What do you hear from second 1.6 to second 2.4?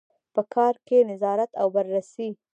او بررسي.